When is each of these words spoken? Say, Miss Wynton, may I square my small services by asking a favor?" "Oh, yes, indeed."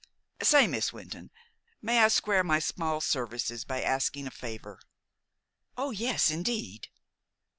Say, 0.41 0.65
Miss 0.65 0.91
Wynton, 0.91 1.29
may 1.79 2.03
I 2.03 2.07
square 2.07 2.43
my 2.43 2.57
small 2.57 3.01
services 3.01 3.63
by 3.65 3.83
asking 3.83 4.25
a 4.25 4.31
favor?" 4.31 4.79
"Oh, 5.77 5.91
yes, 5.91 6.31
indeed." 6.31 6.87